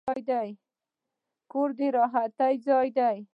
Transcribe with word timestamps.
کور 1.51 1.69
د 1.77 1.79
راحتي 1.97 2.53
ځای 2.65 2.87
دی. 2.97 3.17